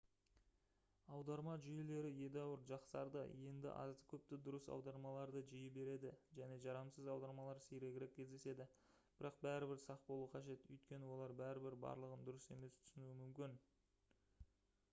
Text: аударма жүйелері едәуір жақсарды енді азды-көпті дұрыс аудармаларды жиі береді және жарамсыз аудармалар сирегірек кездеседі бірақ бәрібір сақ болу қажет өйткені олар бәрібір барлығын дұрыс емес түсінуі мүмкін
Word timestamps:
аударма 1.15 1.55
жүйелері 1.65 2.09
едәуір 2.27 2.61
жақсарды 2.69 3.25
енді 3.49 3.69
азды-көпті 3.81 4.39
дұрыс 4.47 4.65
аудармаларды 4.75 5.43
жиі 5.51 5.67
береді 5.75 6.13
және 6.39 6.57
жарамсыз 6.63 7.09
аудармалар 7.15 7.61
сирегірек 7.67 8.15
кездеседі 8.21 8.67
бірақ 9.21 9.39
бәрібір 9.47 9.81
сақ 9.83 10.01
болу 10.09 10.25
қажет 10.37 10.65
өйткені 10.77 11.11
олар 11.17 11.35
бәрібір 11.43 11.77
барлығын 11.85 12.25
дұрыс 12.31 12.49
емес 12.57 12.81
түсінуі 12.87 13.19
мүмкін 13.21 13.55